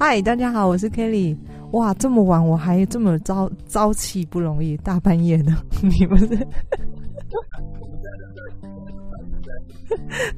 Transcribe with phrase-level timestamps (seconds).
[0.00, 1.36] 嗨，大家好，我是 Kelly。
[1.72, 5.52] 哇，这么晚我还这么朝朝气不容易，大半夜的，
[5.82, 6.28] 你不是？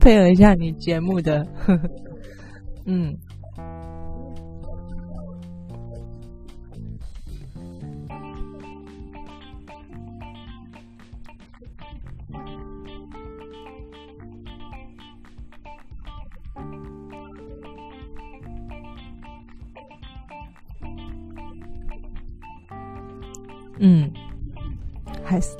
[0.00, 1.46] 配合一下你节目的，
[2.86, 3.14] 嗯。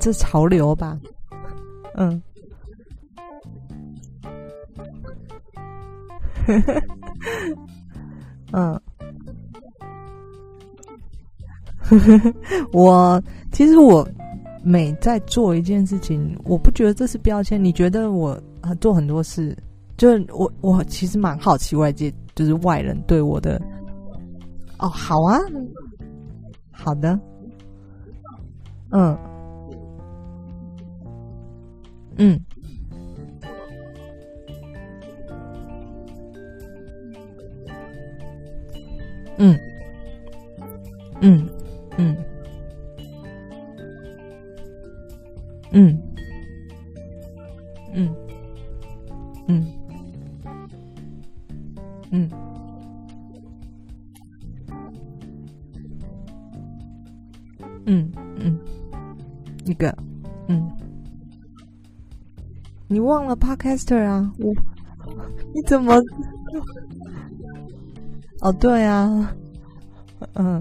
[0.01, 0.99] 这潮流吧。
[1.95, 2.21] 嗯，
[8.53, 8.81] 嗯，
[12.73, 14.07] 我其实我
[14.65, 17.63] 每在做一件事情，我不觉得这是标签。
[17.63, 18.41] 你觉得我
[18.81, 19.57] 做很多事，
[19.97, 23.61] 就是我我其实蛮好奇外界就是外人对我的。
[24.79, 25.39] 哦，好啊，
[26.73, 27.19] 好的。
[28.93, 29.17] 嗯，
[32.21, 32.39] 嗯，
[39.39, 39.59] 嗯，
[41.23, 41.49] 嗯，
[41.97, 42.17] 嗯，
[45.73, 46.03] 嗯，
[47.95, 48.15] 嗯，
[49.49, 49.65] 嗯，
[52.11, 52.31] 嗯，
[57.87, 58.59] 嗯，嗯。
[59.65, 59.95] 一个，
[60.49, 60.71] 嗯，
[62.93, 64.33] 你忘了 Podcaster 啊？
[64.41, 64.53] 我，
[65.55, 65.95] 你怎么？
[68.41, 69.33] 哦，对啊，
[70.35, 70.61] 嗯，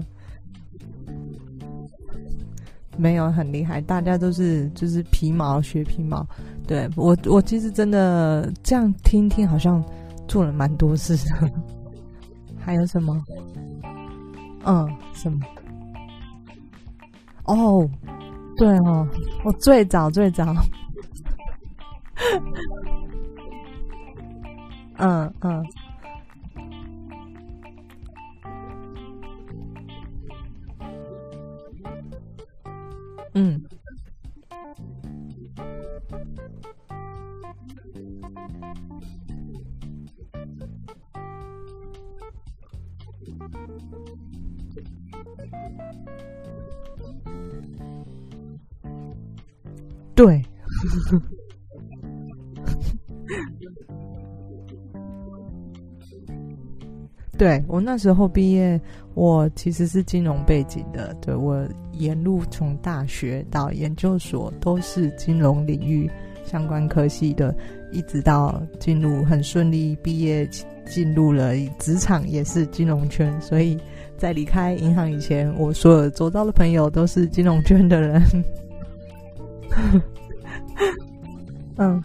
[2.96, 6.24] 没有很厉害，大家都是就是皮毛学皮毛。
[6.68, 9.82] 对，我，我其实真的这样听听，好像
[10.28, 11.50] 做了蛮多事的。
[12.60, 13.20] 还有什么？
[14.64, 15.40] 嗯，什么？
[17.46, 17.90] 哦。
[18.56, 19.08] 对哦，
[19.42, 20.54] 我最早最早，
[24.98, 25.64] 嗯嗯，
[33.34, 33.64] 嗯，
[50.14, 50.42] 对，
[57.40, 58.78] 对我那时候毕业，
[59.14, 66.06] 我其实是金融背景的，对，我沿路从大学到研究所都是金融领域
[66.44, 67.56] 相关科系的，
[67.92, 70.46] 一直到进入很顺利毕业，
[70.84, 73.78] 进入了职场也是金融圈，所以
[74.18, 78.22] 在离开银行以前，我所有周遭的朋友都是金融圈的人。
[81.78, 82.04] 嗯，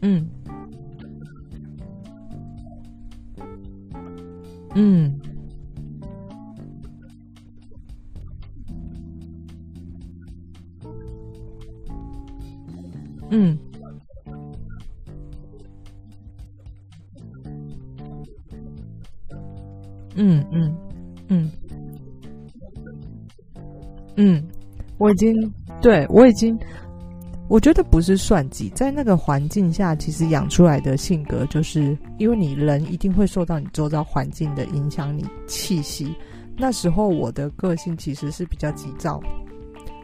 [0.00, 0.26] 嗯，
[4.74, 5.20] 嗯，
[13.30, 13.58] 嗯，
[20.16, 20.76] 嗯，嗯，
[21.28, 21.50] 嗯。
[24.16, 24.42] 嗯，
[24.98, 25.34] 我已经
[25.82, 26.56] 对我已经，
[27.46, 36.14] 我觉得不是算计，在那个环境下，其实养出来的性格，就是因为你人一定会受到你周遭环境的影响，你气息。
[36.56, 39.20] 那时候我的个性其实是比较急躁，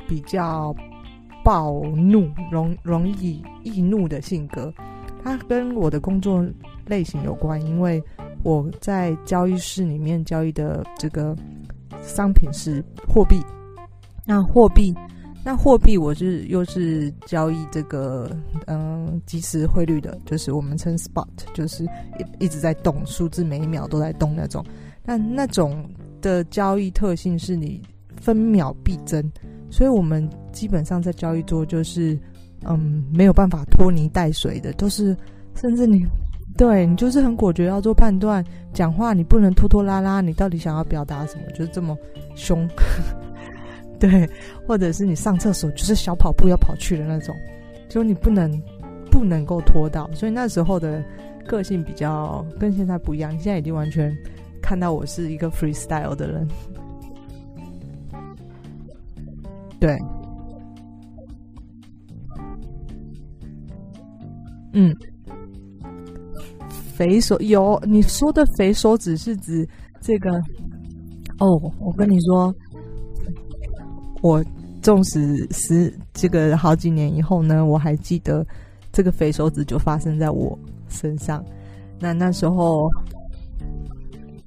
[0.07, 0.75] 比较
[1.43, 4.73] 暴怒，容容易易怒的性格。
[5.25, 6.45] 它跟我的工作
[6.87, 8.03] 类型有关，因为
[8.43, 11.35] 我在交易室里面交易的这个
[12.03, 13.41] 商品是货币。
[14.27, 14.95] 那货币，
[15.43, 18.31] 那货币，我是又是交易这个
[18.67, 21.83] 嗯即时汇率的，就是我们称 spot，就是
[22.19, 24.65] 一一直在动，数字每一秒都在动那种。
[25.03, 25.83] 但那种
[26.21, 27.81] 的交易特性是你
[28.21, 29.25] 分秒必争，
[29.71, 32.19] 所以我们基本上在交易桌就是
[32.67, 35.17] 嗯没有办法拖泥带水的，都是
[35.55, 36.07] 甚至你
[36.59, 38.45] 对你就是很果决要做判断，
[38.75, 41.97] 讲话你不能拖拖拉拉，你到底想要表达什么，就是这么
[42.35, 42.69] 凶。
[44.01, 44.29] 对，
[44.67, 47.37] 或者是你上厕所就是小跑步要跑去的那种，
[47.89, 48.51] 就你不能
[49.11, 51.05] 不能够拖到，所以那时候的
[51.47, 53.31] 个性比较跟现在不一样。
[53.39, 54.11] 现在已经完全
[54.63, 56.49] 看到我是一个 freestyle 的人，
[59.79, 59.99] 对，
[64.73, 64.97] 嗯，
[66.95, 69.69] 肥手有你说的肥手指是指
[70.01, 70.31] 这个？
[71.39, 71.47] 哦，
[71.79, 72.55] 我跟你说，
[74.21, 74.45] 我
[74.83, 78.47] 纵使是这个好几年以后呢，我还记得
[78.93, 80.59] 这个肥手指就发生在我
[80.89, 81.45] 身上。
[81.99, 82.89] 那那时候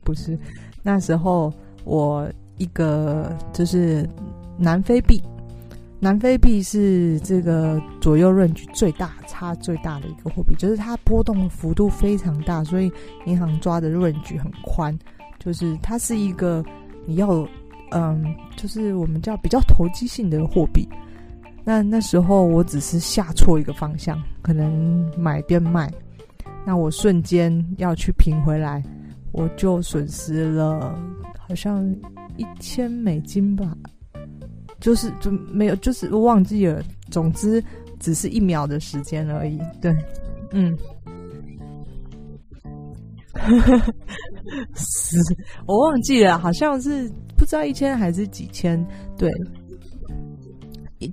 [0.04, 0.38] 不是，
[0.82, 1.54] 那时候
[1.84, 2.28] 我
[2.58, 4.08] 一个就是
[4.58, 5.22] 南非币。
[6.00, 12.92] 南非币是这个左右 range 最大差最大的一个货币，就是它波动幅度非常大，所以
[13.26, 14.98] 银行抓的 range 很宽。
[15.40, 16.62] 就是它是一个
[17.06, 17.48] 你要
[17.94, 20.88] 嗯，就是我们叫比较投机性的货币。
[21.64, 25.92] 那那时候我只是下错一个方向，可能买变卖，
[26.66, 28.84] 那我瞬间要去平回来，
[29.32, 30.94] 我就损失了
[31.38, 31.86] 好像
[32.38, 33.76] 一千美金吧。
[34.80, 36.84] 就是就没有，就是忘记了。
[37.10, 37.64] 总之，
[38.02, 39.58] 只是一秒的时间而已。
[39.82, 39.96] 对，
[40.52, 40.78] 嗯，
[44.76, 45.18] 是，
[45.66, 47.10] 我忘记了，好像是
[47.44, 48.82] 不知道一千还是几千。
[49.18, 49.30] 对，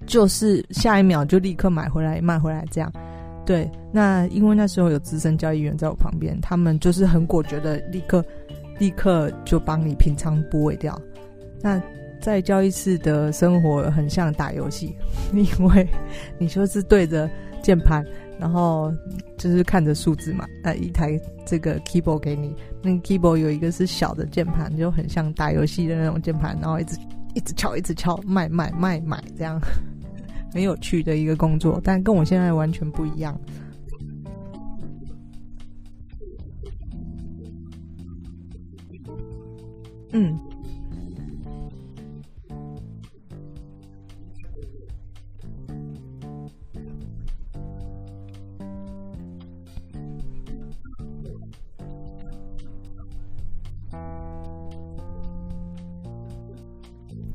[0.07, 2.93] 就是下一秒就立刻买回来卖回来这样。
[3.45, 8.25] 对，那因为那时候有资深交易员在我旁边，他们就是很果决的，立刻
[8.79, 10.97] 立刻就帮你平仓部位掉。
[11.61, 11.83] 那。
[12.23, 14.95] 在交易室的生活很像打游戏，
[15.33, 15.89] 因为
[16.37, 17.27] 你就是对着
[17.63, 18.05] 键盘，
[18.41, 18.91] 然后
[19.37, 20.47] 就是看着数字嘛。
[20.65, 26.99] 那一台这个 keyboard 给你，那个 keyboard 有一个是小的键盘，就很像打游戏的那种键盘，然后一直
[27.35, 29.61] 一直敲，一直敲，卖卖卖卖这样，
[30.53, 33.39] 很有趣的一个工作，但跟我现在完全不一样。
[40.13, 40.37] 嗯。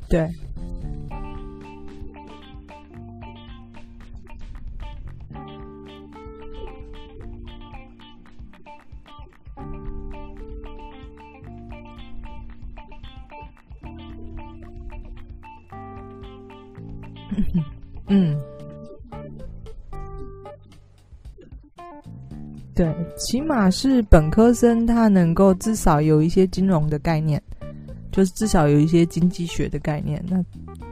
[0.08, 0.30] 对，
[18.08, 18.38] 嗯，
[22.74, 27.42] 对，起码是本科生，他能够至少有一些金融的概念。
[28.16, 30.42] 就是至少有一些经济学的概念，那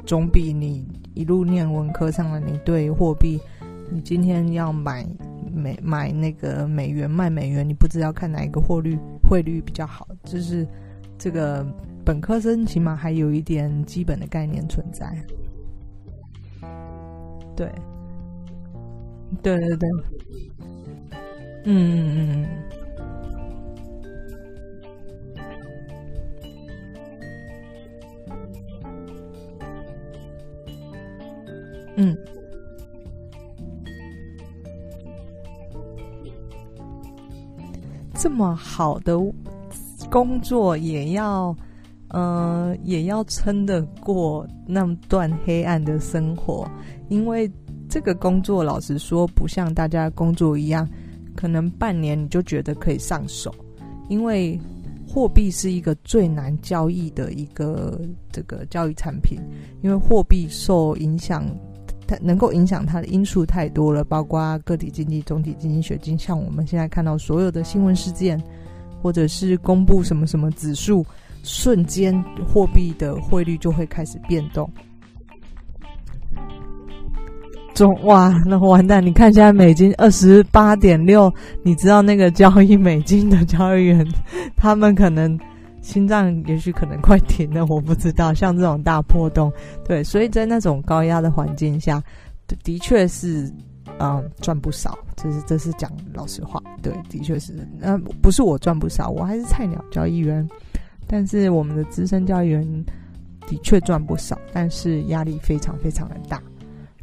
[0.05, 3.41] 总比你一路念文科上了，你对货币，
[3.91, 5.07] 你今天要买
[5.51, 10.69] 美买那个美元卖美元，你不知道看哪一个汇率汇率比较好，就是
[11.17, 11.67] 这个
[12.05, 15.11] 本科生起码还有一点基本的概念存在。
[17.57, 17.73] 对，
[19.43, 19.89] 对对对，
[21.65, 22.84] 嗯嗯嗯。
[32.05, 32.15] 嗯，
[38.15, 39.19] 这么好的
[40.11, 41.57] 工作也要，
[42.09, 46.69] 呃，也要撑得过那么段黑暗的生活，
[47.09, 47.51] 因为
[47.89, 50.87] 这个工作老实说，不像大家工作一样，
[51.35, 53.55] 可能半年你就觉得可以上手，
[54.11, 54.61] 因为
[55.09, 59.39] 货币是一个最难交易的一个这个交易产品，
[59.83, 61.47] 因为货币受影响。
[62.07, 68.43] 它能够影响它的因素太多了，包括个体经济、总体经济学，就像我们现在看到所有的新闻事件，
[69.03, 71.05] 或者是公布什么什么指数，
[71.43, 72.15] 瞬间
[72.47, 74.71] 货币的汇率就会开始变动。
[77.75, 79.05] 中哇，那完蛋！
[79.05, 81.33] 你看现在美金二十八点六，
[81.63, 84.07] 你知道那个交易美金的交易员，
[84.57, 85.39] 他们可能。
[85.85, 88.33] 心脏也许可能快停了，我不知道。
[88.35, 89.53] 像这种大破洞，
[89.85, 92.03] 对，所以在那种高压的环境下，
[92.65, 93.53] 的确是，
[93.99, 94.99] 嗯，赚不少。
[95.15, 97.53] 这是这是讲老实话，对，的确是。
[97.83, 100.49] 嗯，不是我赚不少，我还是菜鸟交易员，
[101.07, 102.85] 但是我们的资深交易员
[103.47, 106.43] 的确赚不少，但是压力非常非常的大。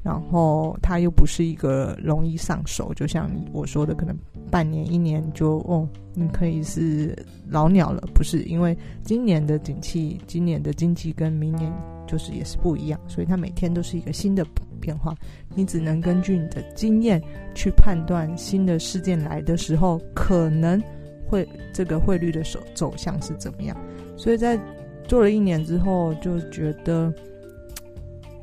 [0.03, 4.17] 然后它又不是一个容易上手，就像我说的，可能
[4.49, 7.15] 半年一年就哦，你可以是
[7.47, 8.41] 老鸟了，不是？
[8.43, 11.71] 因为今年的景气，今年的经济跟明年
[12.07, 14.43] 就是也是不一样，所以它每天都是一个新的
[14.79, 15.13] 变化，
[15.53, 17.21] 你只能根据你的经验
[17.53, 20.81] 去判断新的事件来的时候，可能
[21.27, 23.77] 会这个汇率的走走向是怎么样。
[24.17, 24.59] 所以在
[25.07, 27.13] 做了一年之后，就觉得。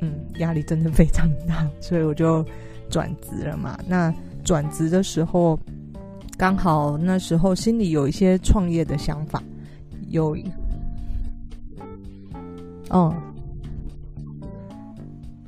[0.01, 2.45] 嗯，压力真的非常大， 所以我就
[2.89, 3.77] 转职了嘛。
[3.87, 4.13] 那
[4.43, 5.59] 转职的时候，
[6.37, 9.43] 刚好那时候心里有一些创业的想法，
[10.07, 10.35] 有，
[12.89, 13.13] 嗯，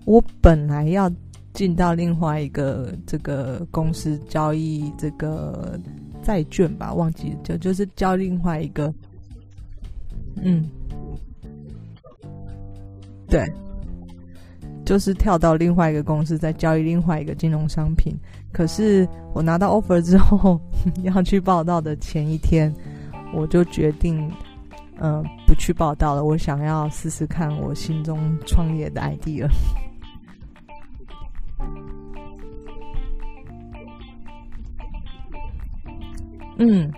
[0.05, 1.09] 我本来要
[1.53, 5.79] 进到另外一个这个公司交易这个
[6.21, 8.93] 债券吧，忘记就就是交另外一个，
[10.35, 10.69] 嗯，
[13.29, 13.49] 对。
[14.85, 18.13] 就是跳到另外一个公司，再交易另外一个金融商品。
[18.51, 20.59] 可是我拿到 offer 之后，
[21.03, 22.73] 要去报道的前一天，
[23.33, 24.19] 我就决定，
[24.99, 26.23] 嗯、呃，不去报道了。
[26.23, 29.47] 我想要试试看我心中创业的 idea。
[36.57, 36.91] 嗯。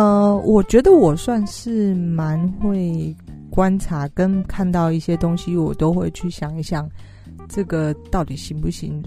[0.00, 3.14] 呃，我觉得我算是蛮会
[3.50, 6.88] 观察跟看到一些东西，我都会去想一想，
[7.50, 9.04] 这个到底行不行？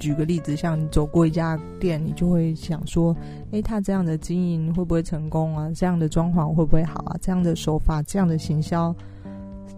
[0.00, 3.14] 举个例子，像你走过一家店，你就会想说，
[3.50, 5.70] 诶，他这样的经营会不会成功啊？
[5.74, 7.16] 这样的装潢会不会好啊？
[7.20, 8.94] 这样的手法，这样的行销，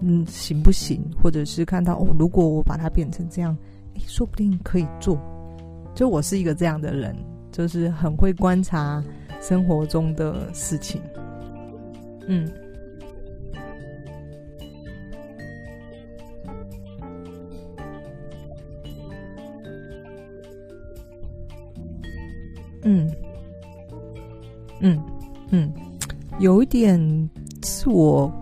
[0.01, 1.03] 嗯，行不行？
[1.21, 3.57] 或者是看到哦，如果我把它变成这样，
[3.95, 5.19] 诶，说不定可以做。
[5.97, 7.13] 就我是一个这样的人，
[7.55, 9.03] 就是很会观察。
[9.41, 11.03] 生活中的事情，
[12.27, 12.51] 嗯，
[22.85, 23.13] 嗯，
[24.81, 24.99] 嗯，
[25.51, 25.71] 嗯，
[26.39, 26.99] 有一点
[27.63, 28.33] 是我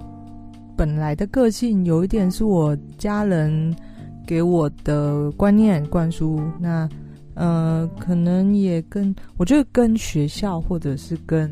[0.76, 3.74] 本来的个性，有一点是我家人
[4.24, 6.40] 给我的观念灌输。
[6.60, 6.88] 那。
[7.34, 11.50] 呃，可能也跟我觉得跟学校或者是跟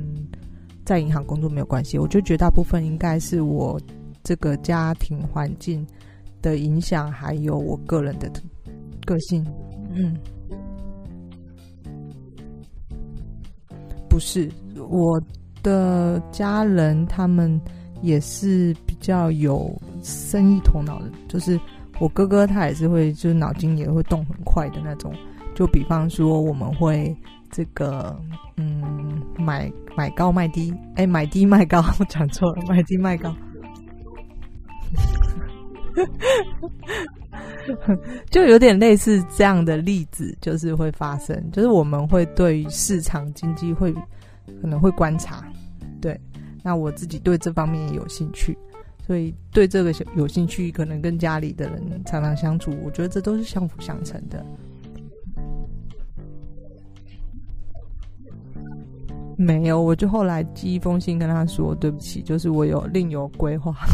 [0.84, 1.98] 在银行工作没有关系。
[1.98, 3.80] 我觉得绝大部分应该是我
[4.22, 5.86] 这个家庭环境
[6.42, 8.30] 的影响，还有我个人的
[9.06, 9.44] 个性。
[9.94, 10.16] 嗯，
[14.08, 14.50] 不是
[14.88, 15.20] 我
[15.62, 17.60] 的家人，他们
[18.02, 21.10] 也是比较有生意头脑的。
[21.28, 21.58] 就是
[21.98, 25.12] 我哥哥，他也是会，就是脑筋也会动很快的那种。
[25.60, 27.14] 就比方说，我们会
[27.50, 28.18] 这个，
[28.56, 33.36] 嗯，买买高卖低，哎，买低卖高，我 讲错了，买低卖高，
[38.30, 43.92] 就有点类似这样的例子，就是会发生，就是我们会对市场经济会
[44.62, 45.44] 可能会观察，
[46.00, 46.18] 对，
[46.62, 48.56] 那我自己对这方面也有兴趣，
[49.06, 54.42] 所以对这个有兴趣，可能跟家里的人常常相处，我觉得这都是相辅相成的。
[59.42, 63.74] 没有，我就后来寄一封信跟他说对不起，就是我有另有规划。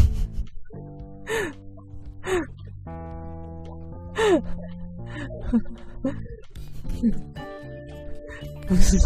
[8.67, 8.97] 不是，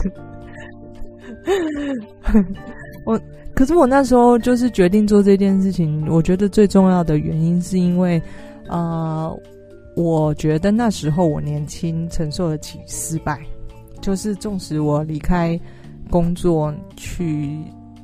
[3.05, 3.21] 我
[3.53, 8.19] 可是我那时候就是决定做这件事情，我觉得最重要的原因是因为，
[8.67, 9.31] 呃，
[9.95, 13.39] 我觉得那时候我年轻，承受得起失败，
[14.01, 15.59] 就是纵使我离开。
[16.11, 17.57] 工作去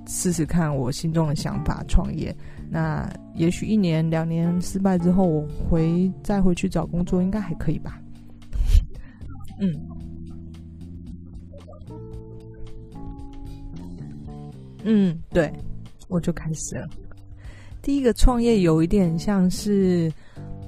[0.07, 2.33] 试试看我心中的想法，创业。
[2.69, 8.01] 那也许一年两年失败之后，我回再回去找工作，应该还可以吧？
[9.59, 9.73] 嗯
[14.83, 15.51] 嗯，对，
[16.07, 16.87] 我就开始了。
[17.81, 20.11] 第一个创业有一点像是，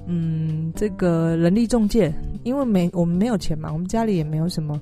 [0.06, 2.12] 嗯，这个人力中介，
[2.44, 4.78] 因为没我们没有钱嘛，我们家里也没有什么。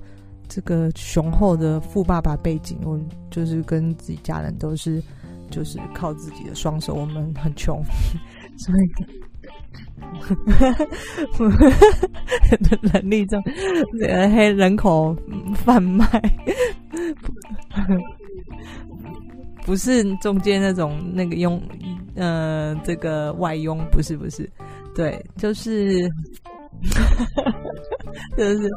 [0.50, 3.00] 这个雄厚的富爸爸背景，我
[3.30, 5.02] 就是跟自己家人都是，
[5.50, 7.82] 就是靠自己的双手，我们很穷，
[8.58, 8.80] 所以
[12.92, 13.42] 能力中
[14.02, 15.16] 黑人口
[15.54, 16.06] 贩卖，
[19.64, 21.58] 不是中间那种那个佣，
[22.16, 24.46] 呃，这个外佣，不是不是，
[24.94, 26.06] 对，就是。
[26.94, 27.04] 哈
[27.42, 27.54] 哈
[28.37, 28.68] 就是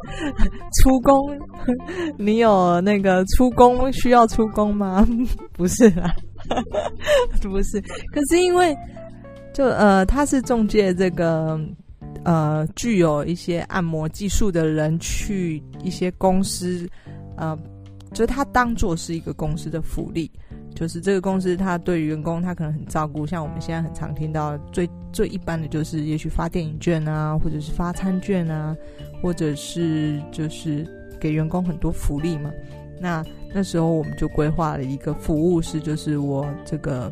[0.81, 1.37] 出工，
[2.17, 5.07] 你有那个出工需要出工吗？
[5.53, 6.13] 不是啦，
[7.41, 7.79] 不是。
[8.11, 8.75] 可是因为
[9.53, 11.59] 就呃，他是中介这个
[12.23, 16.89] 呃，具有一些按摩技术的人去一些公司，
[17.37, 17.57] 呃，
[18.13, 20.30] 就他当做是一个公司的福利。
[20.73, 23.25] 就是这个公司，他对于员工，他可能很照顾。
[23.25, 28.75] 像我们现在很常听到最最一般的就是，也许发电影券啊，或者是发餐券啊，
[29.21, 30.85] 或者是就是
[31.19, 32.51] 给员工很多福利嘛。
[32.99, 33.23] 那
[33.53, 37.11] 那时候我们就规划了一个服务是，就是我这个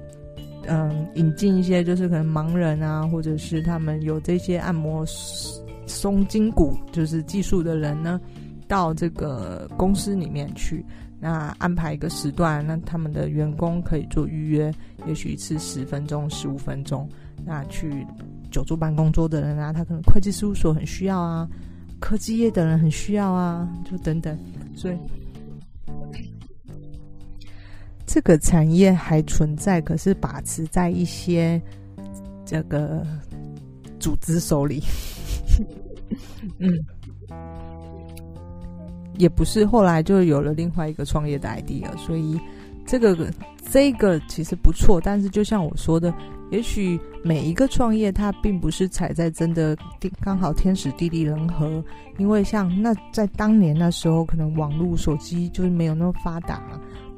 [0.68, 5.04] 嗯，引进一些就是可能盲人啊，或者是他们有这些按摩
[5.88, 8.22] 松筋骨就是技术的人呢，
[8.68, 10.86] 到这个公司里面去，
[11.20, 14.74] 那安排一个时段，那他们的员工可以做预约，
[15.06, 17.08] 也许一次十分钟、十五分钟，
[17.46, 18.06] 那去
[18.52, 21.48] 久坐办公桌的人啊，他可能会计事务所很需要啊，
[22.00, 24.38] 科技业的人很需要啊，就等等，
[24.76, 24.98] 所以。
[28.12, 31.62] 这个产业还存在，可是把持在一些
[32.44, 33.06] 这个
[34.00, 34.82] 组织手里。
[36.58, 36.74] 嗯，
[39.20, 42.40] 也不是，后来就有了另外一个创业的 idea，所以
[42.88, 43.32] 这个
[43.70, 45.00] 这个其实不错。
[45.00, 46.12] 但是就像我说的，
[46.52, 49.78] 也许每一个创业它并不是踩在真的
[50.22, 51.84] 刚好天时地利人和，
[52.18, 56.64] 因为像那在当年那时候，可能网络手机就是没有那么发达。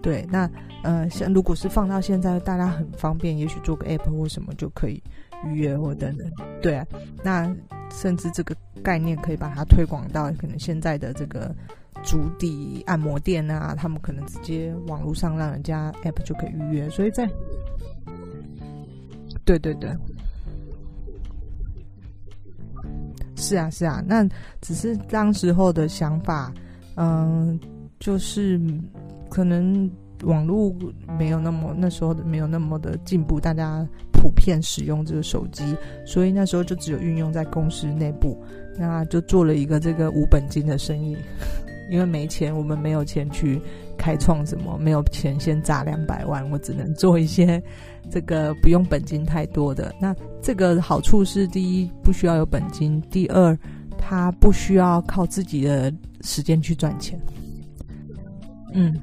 [0.02, 0.50] 对，那
[0.82, 5.00] 呃，像如果是放到现在，大家很方便，也许做个 app 或什么就可以
[5.46, 6.28] 预约或等等。
[6.60, 6.84] 对啊，
[7.24, 7.56] 那
[7.92, 11.56] 甚至这个概念可以把它推广到可能现在的这个
[12.04, 16.90] 足底按摩店啊，他们可能直接网络上让人家 app 就可以预约。
[16.90, 17.30] 所以在，
[19.46, 19.90] 对对对，
[23.36, 24.28] 是啊是啊，那
[24.62, 26.54] 只是当时候的想法，
[26.96, 27.60] 嗯，
[28.00, 28.60] 就是。
[29.34, 29.90] 可能
[30.24, 30.76] 网络
[31.18, 35.64] 没有那么那时候没有那么的进步，大家普遍使用这个手机，
[36.06, 38.38] 所以那时候就只有运用在公司内部，
[38.78, 41.16] 那就做了一个这个无本金的生意，
[41.92, 43.62] 因为没钱，我们没有钱去
[43.98, 47.62] 开创什么，没有钱先砸两百万，我只能做一些
[48.10, 49.94] 这个不用本金太多的。
[50.00, 53.56] 那这个好处是，第一不需要有本金，第二
[53.98, 57.20] 它不需要靠自己的时间去赚钱。
[58.74, 58.98] 嗯。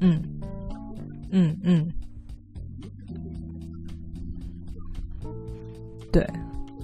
[0.00, 0.22] 嗯，
[1.30, 1.90] 嗯嗯，
[6.12, 6.28] 对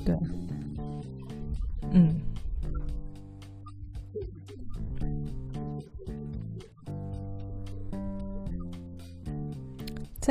[0.07, 0.17] 对，
[1.91, 2.19] 嗯，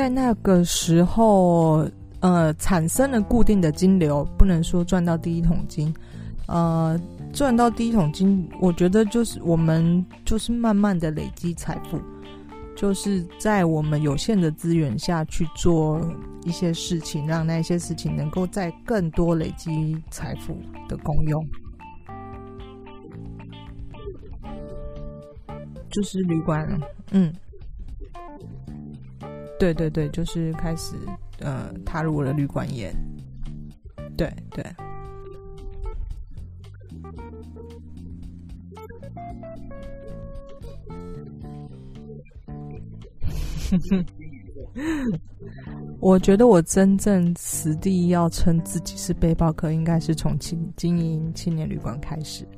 [0.00, 1.86] 在那个时候，
[2.20, 5.92] 呃，产生了固定的金流，不能说赚到第一桶金，
[6.46, 6.98] 呃，
[7.34, 12.00] 赚到第一桶金，我觉得就是我们就是慢慢的累积财富。
[12.74, 16.00] 就是在我们有限的资源下去做
[16.44, 20.56] 一些事情，让那些事情能够在更多累积财富
[20.88, 21.46] 的功用。
[25.90, 26.66] 就是旅馆，
[27.10, 27.30] 嗯，
[29.60, 30.96] 对对对，就是开始
[31.38, 32.90] 呃踏入了旅馆业，
[34.16, 34.64] 对对。
[46.00, 52.48] 我觉得我真正实地要称自己是背包客，应该是从青经营青年旅馆开始。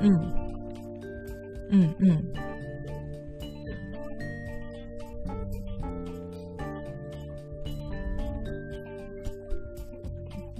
[0.00, 0.20] 嗯
[1.70, 2.22] 嗯嗯，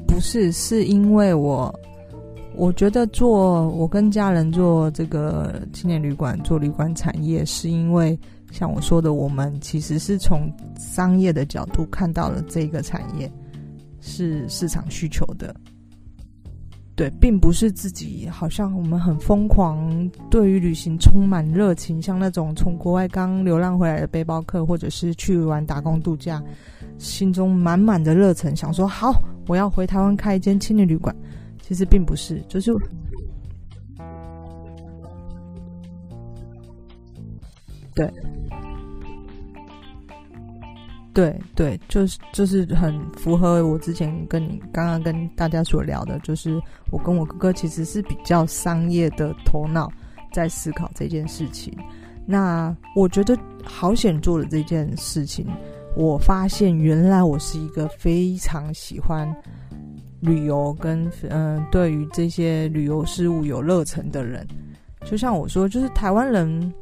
[0.07, 1.75] 不是，是因为我。
[2.57, 8.19] 我觉得做我跟家人做这个青年旅馆，做旅馆产业，是因为
[8.51, 13.33] 像我说的，我们其实是从商业的角度看到了这个产业
[14.01, 15.55] 是市场需求的。
[17.01, 26.43] 对，并不是自己好像我们很疯狂，对于旅行充满热情，像那种从国外刚流浪回来的背包客，或者是去玩打工度假，
[26.99, 29.15] 心中满满的热忱，想说好，
[29.47, 31.17] 我要回台湾开一间青年旅馆。
[31.63, 32.71] 其实并不是，就是
[37.95, 38.13] 对，
[41.21, 49.91] 对对，就是就是很符合我之前跟你刚刚跟大家所聊的，就是我跟我哥哥其实是比较商业的头脑
[50.33, 51.77] 在思考这件事情。
[52.27, 55.47] 那我觉得好险做了这件事情，
[55.97, 59.31] 我发现原来我是一个非常喜欢。
[60.23, 64.47] 旅游跟嗯、对于这些旅游事物有热忱的人，
[65.03, 66.75] 就像我说，就是台湾人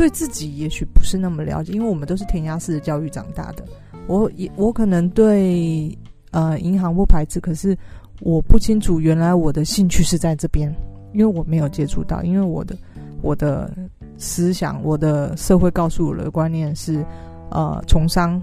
[0.00, 3.62] 对自己也许不是那么了解，因为我们都是填鸭式的教育长大的。
[4.06, 5.94] 我也我可能对
[6.30, 7.76] 呃银行不排斥，可是
[8.20, 10.74] 我不清楚原来我的兴趣是在这边，
[11.12, 12.74] 因为我没有接触到，因为我的
[13.20, 13.70] 我的
[14.16, 17.04] 思想，我的社会告诉我的观念是，
[17.50, 18.40] 呃，从商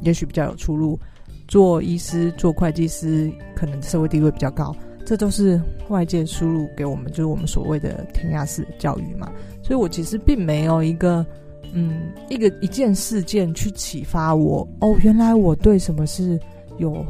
[0.00, 0.98] 也许比较有出路。
[1.46, 4.74] 做医师、做会计师，可能社会地位比较高。
[5.04, 9.30] 这都是外界输入给我们，就是我们所谓的填鸭式教育嘛。
[9.64, 11.24] 所以我其实并没有一个，
[11.72, 14.68] 嗯，一个一件事件去启发我。
[14.80, 16.38] 哦，原来我对什么是
[16.76, 17.02] 有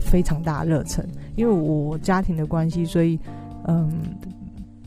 [0.00, 3.16] 非常大热忱，因为我家庭的关系，所以，
[3.68, 3.92] 嗯，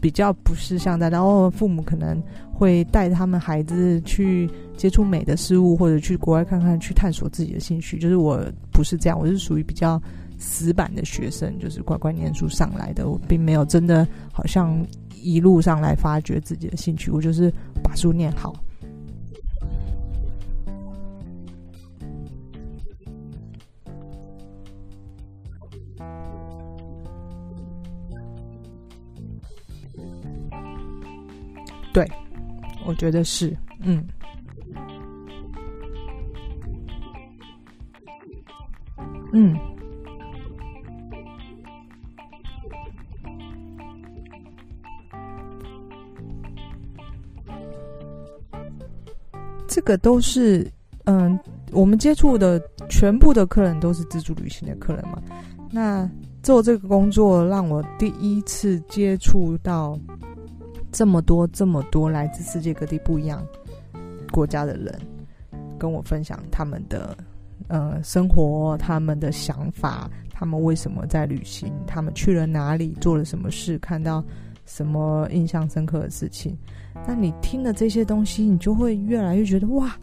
[0.02, 2.22] 比较不是像大家哦，父母可能
[2.54, 7.98] 会带他们孩子去接触美的事物，或者去国外看看，去探索自己的兴趣。
[7.98, 9.98] 就是我不是这样，我是属于比较。
[10.40, 14.80] 死板的学生，就是乖乖念书上来的，我并没有真的好像
[15.28, 17.52] 一路上来发掘自己的兴趣，我就是
[17.84, 18.54] 把书念好。
[31.94, 32.10] 对，
[32.86, 34.08] 我觉得是，嗯，
[39.34, 39.77] 嗯。
[49.88, 50.70] 个都是，
[51.06, 51.40] 嗯，
[51.72, 55.22] 我们接触的全部的客人都是自助旅行的客人嘛。
[55.72, 56.10] 那
[56.44, 59.98] 做这个工作，让我第一次接触到
[60.92, 63.42] 这么多、这么多来自世界各地不一样
[64.32, 64.94] 国家的人，
[65.78, 67.18] 跟我分享他们的
[67.70, 74.24] 呃生活、他们的想法，他们为什么在旅行，他们去了哪里，做了什么事，看到
[74.68, 76.56] 什么印象深刻的事情。
[77.08, 79.98] 那你听了这些东西，你就会越来越觉得哇，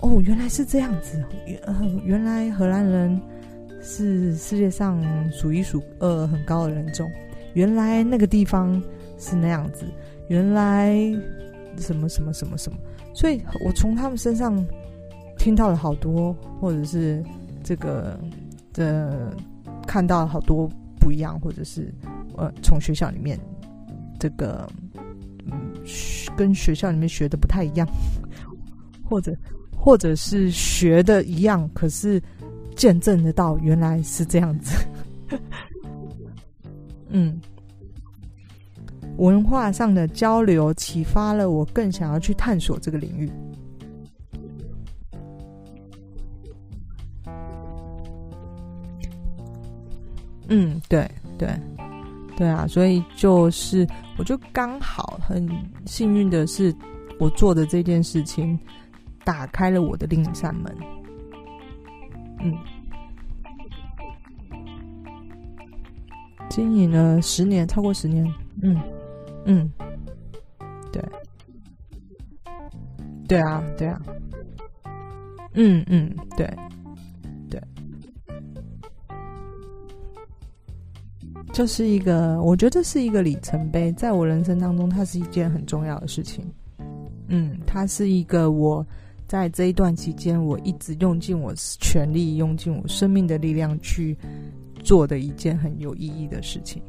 [0.00, 1.22] 哦，原来是这样子，
[1.64, 3.20] 呃，原来荷兰人
[3.82, 7.10] 是世界上数一数二很高的人种，
[7.54, 8.82] 原来那个地方
[9.18, 9.84] 是那样子，
[10.28, 10.96] 原来
[11.76, 12.78] 什么什么什么什么，
[13.14, 14.64] 所以我从他们身上
[15.36, 17.22] 听到了好多，或者是
[17.64, 18.18] 这个
[18.72, 19.34] 的
[19.86, 21.92] 看到了好多不一样，或者是
[22.36, 23.38] 呃，从学校里面
[24.20, 24.70] 这个。
[25.50, 25.74] 嗯
[26.36, 27.86] 跟学校里面学的不太一样，
[29.04, 29.36] 或者
[29.76, 32.22] 或者是学的一样，可是
[32.76, 34.76] 见证得到原来是这样子。
[37.08, 37.40] 嗯，
[39.16, 43.30] 文化上的交流启发了我，更想要去探索这个领域。
[50.48, 51.48] 嗯，对对。
[52.40, 55.46] 对啊，所以就是，我就刚好很
[55.84, 56.74] 幸运的是，
[57.18, 58.58] 我做的这件事情
[59.24, 60.74] 打开了我的另一扇门。
[62.38, 62.56] 嗯，
[66.48, 68.24] 经营了十年，超过十年。
[68.62, 68.80] 嗯
[69.44, 69.70] 嗯，
[70.90, 71.04] 对，
[73.28, 74.00] 对啊，对啊，
[75.52, 76.50] 嗯嗯，对。
[81.60, 86.42] 就是一个，我觉得是一个里程碑，在我人生当中，它是一件很重要的事情。
[87.28, 88.82] 嗯，它是一个我
[89.28, 94.16] 在这一段期间，我一直用尽我全力、用尽我生命的力量去
[94.82, 96.82] 做的一件很有意义的事情。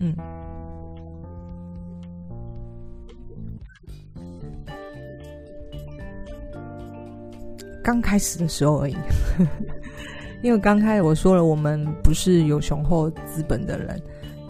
[0.00, 0.14] 嗯，
[7.82, 8.96] 刚开始的时候而已。
[10.42, 14.00] 因为刚开始我说了，我们不是有雄厚资本的人。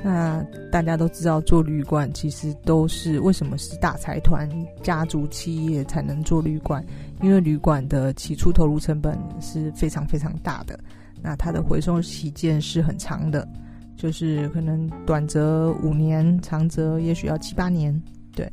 [0.05, 4.49] 那大家都知道，做旅馆其实都是为什么是大财团、
[4.83, 6.85] 家族企业才能做旅馆？
[7.23, 10.79] 因为旅馆的起初投入成本是非常非常大的，
[11.21, 13.49] 那它的回收期间是很长的，
[13.97, 18.01] 就是可能短则五年，长则也许要七八年。
[18.33, 18.49] 对。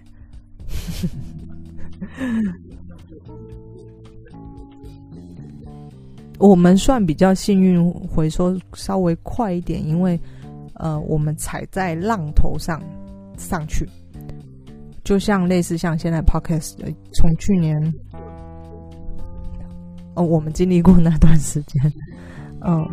[6.39, 10.19] 我们算比较幸运，回收稍微快一点，因为
[10.75, 12.81] 呃，我们踩在浪头上
[13.37, 13.87] 上去，
[15.03, 16.73] 就像类似像现在 Podcast，
[17.13, 17.77] 从去年
[20.15, 21.93] 哦，我们经历过那段时间，
[22.65, 22.85] 嗯、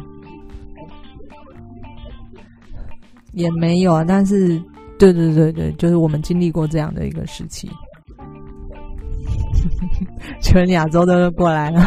[3.32, 4.62] 也没有啊，但是
[4.98, 7.68] 对对对对，就是我们经历过这样的一个时期，
[10.40, 11.84] 全亚洲都过来了。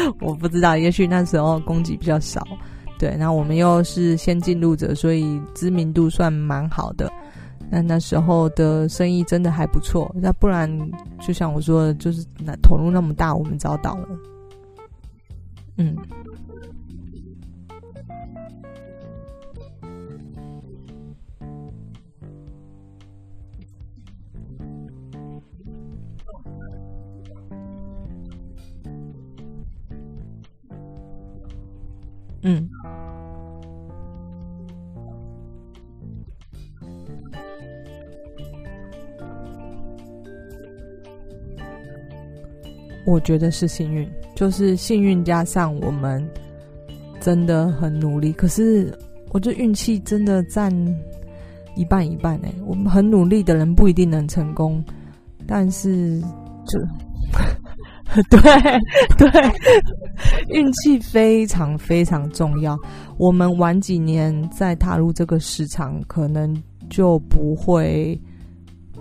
[0.20, 2.46] 我不知道，也许那时候供给比较少，
[2.98, 7.10] 对，那我们又是先进入者，所以知名度算蛮好的。
[7.70, 10.70] 那那时候的生意真的还不错，那不然
[11.20, 14.08] 就像我说的，就是那投入那么大，我们早倒了。
[15.76, 15.96] 嗯。
[32.42, 32.68] 嗯，
[43.04, 46.26] 我觉得是幸运，就是幸运加上我们
[47.20, 48.32] 真的很努力。
[48.32, 48.96] 可是，
[49.30, 50.72] 我觉得运气真的占
[51.74, 52.52] 一半一半哎。
[52.66, 54.84] 我们很努力的人不一定能成功，
[55.46, 56.20] 但是
[56.66, 56.78] 就
[58.30, 58.40] 对
[59.18, 59.28] 对。
[60.50, 62.78] 运气非常非常重要。
[63.16, 68.20] 我们晚几年再踏入这个市场，可能就不会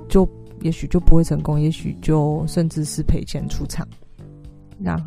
[0.08, 0.28] 就。
[0.62, 3.88] 也许就不会成功，也许就甚至是赔钱出场。
[4.80, 4.98] 那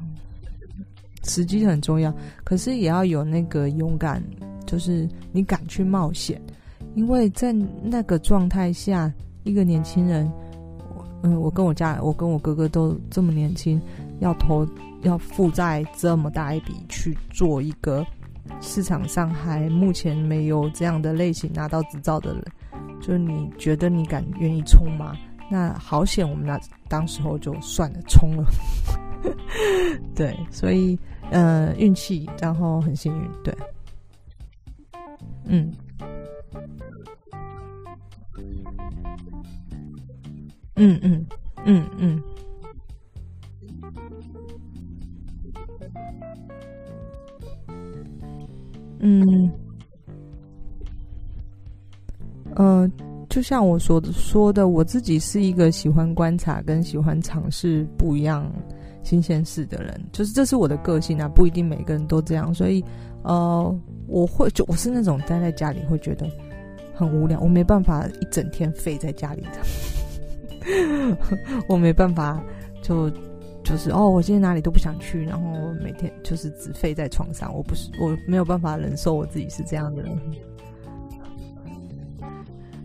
[1.25, 4.23] 时机很重要，可是也要有那个勇敢，
[4.65, 6.41] 就是你敢去冒险。
[6.95, 10.31] 因为在那个状态下，一个年轻人，
[11.25, 13.83] 嗯，我跟我家，我跟我哥哥都这么年轻，
[14.21, 14.67] 要投
[15.03, 18.07] 要负债这么大一笔去做一个
[18.61, 22.45] 市场上还目前没有这样的类型拿到执照的人，
[23.01, 25.17] 就你觉得你敢愿意冲吗？
[25.51, 28.45] 那好险，我们那当时候就算了，冲了。
[30.15, 30.99] 对，所以
[31.31, 33.55] 呃，运气，然后很幸运，对，
[35.45, 35.73] 嗯，
[40.77, 41.27] 嗯嗯
[41.67, 42.23] 嗯嗯，
[49.01, 49.51] 嗯，
[52.55, 52.91] 呃。
[53.29, 58.53] 就像我说的说的，我自己是一个喜欢观察跟喜欢尝试不一样
[59.05, 62.85] 新鲜事的人，就是这是我的个性啊，不一定每个人都这样，所以
[63.23, 66.29] 呃，我会就我是那种待在家里会觉得
[66.93, 71.17] 很无聊，我没办法一整天废在家里的，
[71.71, 72.43] 我没办法
[72.83, 73.09] 就
[73.71, 75.49] 就是哦，我今天哪里都不想去，然后
[75.81, 80.19] 每天就是只废在床上，我不是我没有办法忍受我自己是这样的人。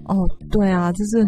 [0.03, 1.27] 哦，对啊，就是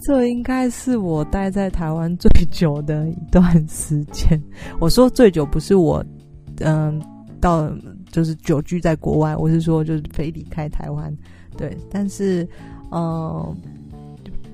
[0.00, 4.42] 这应该是我待在台湾最久的一段时间。
[4.80, 6.04] 我说最久不是我，
[6.58, 7.00] 嗯，
[7.40, 7.72] 到
[8.10, 11.16] 就是久居在国外，我是说就是非离开台湾。
[11.56, 12.48] 对，但是，
[12.90, 13.56] 嗯，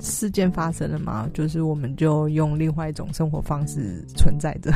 [0.01, 4.73] 事件发生了嘛，就是我们就用另外一种生活方式存在着。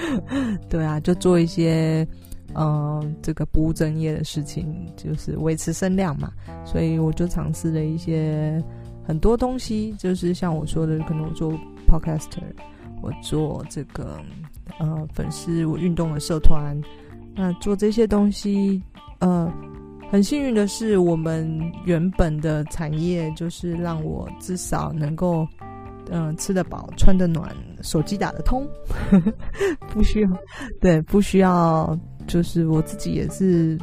[0.68, 2.06] 对啊，就做一些。
[2.56, 6.32] 嗯，这个不务正业的事情就是维持声量嘛，
[6.64, 8.60] 所以我就尝试了一些
[9.06, 11.52] 很多东西，就是像我说的，可能我做
[11.86, 12.42] podcaster，
[13.02, 14.20] 我做这个
[14.80, 16.76] 呃粉丝我运动的社团，
[17.36, 18.82] 那做这些东西，
[19.20, 19.48] 呃，
[20.10, 21.48] 很幸运的是，我们
[21.84, 25.46] 原本的产业就是让我至少能够
[26.12, 28.66] 嗯、吃得饱、穿得暖、手机打得通，
[29.92, 30.28] 不需要，
[30.80, 31.96] 对，不需要。
[32.26, 33.78] 就是我自己也是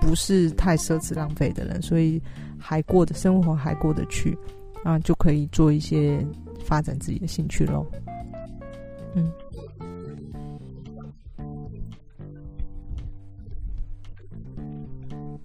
[0.00, 2.22] 不是太奢侈浪费的人，所以
[2.58, 4.36] 还过的生活还过得去，
[4.84, 6.24] 啊，就可以做一些
[6.64, 7.86] 发展自己的兴趣喽。
[9.14, 9.30] 嗯，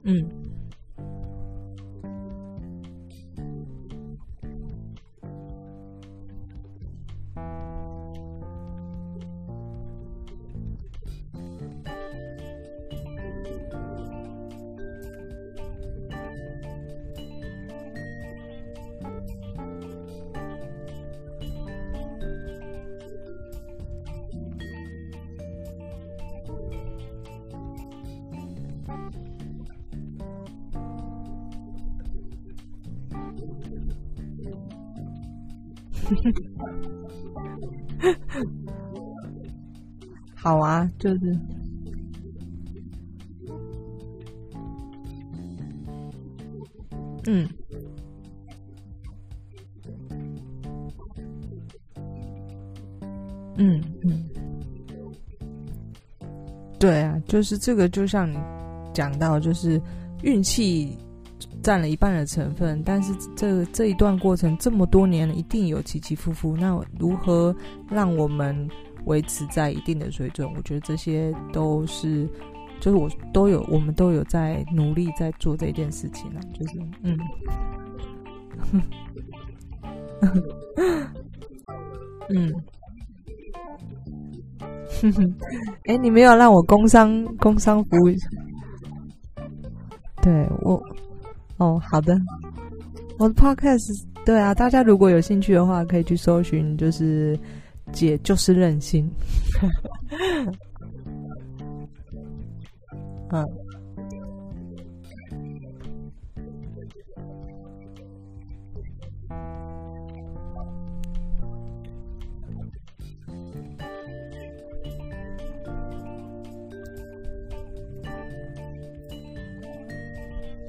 [0.04, 0.43] 嗯。
[40.36, 41.40] 好啊，就是，
[47.26, 47.48] 嗯，
[53.58, 54.30] 嗯嗯，
[56.78, 58.38] 对啊，就是这个，就像你
[58.94, 59.82] 讲到，就是
[60.24, 60.98] 运气。
[61.64, 66.58] 占了一半的成分，但是这这一段过程这么多年了，一定有起起伏伏。
[66.58, 67.56] 那如何
[67.90, 68.70] 让我们
[69.06, 70.48] 维持在一定的水准？
[70.56, 72.30] 我觉得这些都是，
[72.82, 76.42] 就是我都有，我们都有在努力在做这件事情了。
[76.54, 77.18] 就是，嗯，
[82.30, 82.54] 嗯，
[85.02, 85.34] 哼哼，
[85.86, 88.10] 哎，你没有让我工商工商服务，
[90.22, 90.84] 对我。
[91.64, 92.14] 哦，好的，
[93.18, 97.40] 我的 podcast 对啊，大家如果有兴趣的话，可以去搜寻，就是
[97.94, 99.10] 姐就是任性，
[103.32, 103.48] 嗯，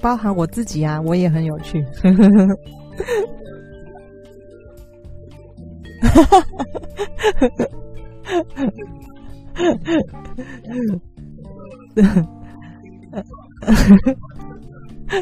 [0.04, 1.82] 包含我自己啊，我也很有趣。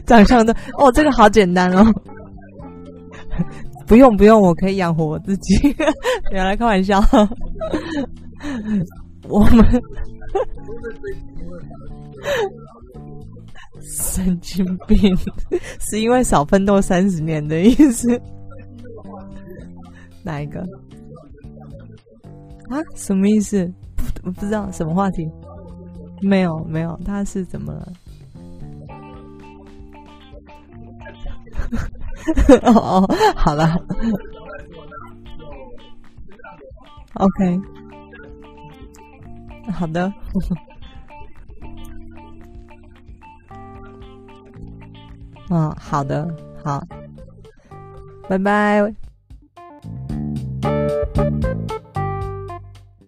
[0.05, 1.87] 长相的哦，这个好简单哦，
[3.87, 5.55] 不用不用，我可以养活我自己。
[6.33, 7.01] 原来开玩笑，
[9.29, 9.65] 我们
[13.83, 14.99] 神经病，
[15.81, 18.21] 是因为少奋斗三十年的意思？
[20.23, 20.61] 哪一个？
[22.71, 22.79] 啊？
[22.95, 23.71] 什么意思？
[24.23, 25.29] 不，不知道什么话题？
[26.23, 27.93] 没有没有，他是怎么了？
[32.63, 33.75] 哦哦，好了
[37.15, 37.61] ，OK，
[39.73, 40.13] 好的，
[45.55, 46.27] 嗯好的
[46.65, 46.83] 好。
[48.27, 48.95] 拜拜。